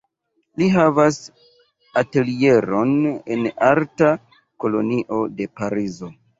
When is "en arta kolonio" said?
3.37-5.25